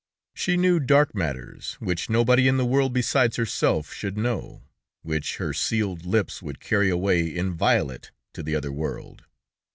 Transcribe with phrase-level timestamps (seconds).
[0.33, 4.63] She knew dark matters, which nobody in the world besides herself should know,
[5.03, 9.25] which her sealed lips would carry away inviolate to the other world.